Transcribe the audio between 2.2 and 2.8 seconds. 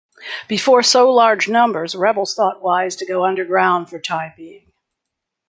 thought